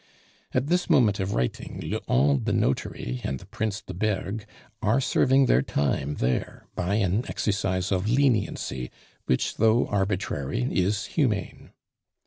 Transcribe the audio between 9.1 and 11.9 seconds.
which, though arbitrary, is humane.